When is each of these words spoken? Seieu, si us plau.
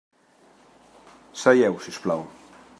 Seieu, 1.43 1.77
si 1.85 1.93
us 1.95 2.03
plau. 2.07 2.27